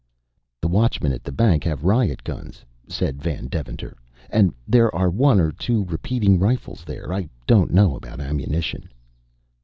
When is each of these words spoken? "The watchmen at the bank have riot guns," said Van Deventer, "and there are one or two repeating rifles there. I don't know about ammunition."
"The 0.63 0.67
watchmen 0.67 1.11
at 1.13 1.23
the 1.23 1.31
bank 1.31 1.63
have 1.65 1.83
riot 1.83 2.23
guns," 2.23 2.65
said 2.87 3.21
Van 3.21 3.47
Deventer, 3.49 3.95
"and 4.31 4.51
there 4.67 4.89
are 4.95 5.11
one 5.11 5.39
or 5.39 5.51
two 5.51 5.83
repeating 5.85 6.39
rifles 6.39 6.83
there. 6.83 7.13
I 7.13 7.29
don't 7.45 7.71
know 7.71 7.95
about 7.95 8.19
ammunition." 8.19 8.89